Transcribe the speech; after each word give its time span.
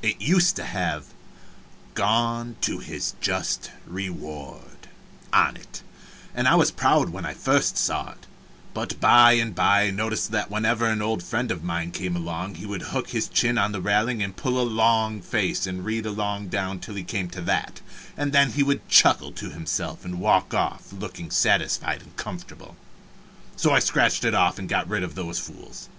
It 0.00 0.18
used 0.22 0.56
to 0.56 0.64
have: 0.64 1.04
'GONE 1.92 2.56
TO 2.62 2.78
HIS 2.78 3.12
JUST 3.20 3.72
REWARD' 3.86 4.88
on 5.34 5.56
it, 5.58 5.82
and 6.34 6.48
I 6.48 6.54
was 6.54 6.70
proud 6.70 7.10
when 7.10 7.26
I 7.26 7.34
first 7.34 7.76
saw 7.76 8.12
it, 8.12 8.24
but 8.72 8.98
by 9.00 9.32
and 9.32 9.54
by 9.54 9.82
I 9.82 9.90
noticed 9.90 10.30
that 10.30 10.50
whenever 10.50 10.86
an 10.86 11.02
old 11.02 11.22
friend 11.22 11.50
of 11.50 11.62
mine 11.62 11.90
came 11.90 12.16
along 12.16 12.54
he 12.54 12.64
would 12.64 12.80
hook 12.80 13.10
his 13.10 13.28
chin 13.28 13.58
on 13.58 13.72
the 13.72 13.82
railing 13.82 14.22
and 14.22 14.34
pull 14.34 14.58
a 14.58 14.62
long 14.64 15.20
face 15.20 15.66
and 15.66 15.84
read 15.84 16.06
along 16.06 16.48
down 16.48 16.78
till 16.80 16.94
he 16.94 17.04
came 17.04 17.28
to 17.28 17.42
that, 17.42 17.82
and 18.16 18.32
then 18.32 18.52
he 18.52 18.62
would 18.62 18.88
chuckle 18.88 19.30
to 19.32 19.50
himself 19.50 20.06
and 20.06 20.20
walk 20.20 20.54
off, 20.54 20.84
looking 20.90 21.30
satisfied 21.30 22.00
and 22.00 22.16
comfortable. 22.16 22.76
So 23.56 23.72
I 23.74 23.80
scratched 23.80 24.24
it 24.24 24.34
off 24.34 24.56
to 24.56 24.62
get 24.62 24.88
rid 24.88 25.02
of 25.02 25.14
those 25.16 25.38
fools. 25.38 25.90